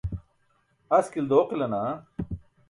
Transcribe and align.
Askil 0.97 1.25
dooqila 1.29 1.67
naa? 1.73 1.93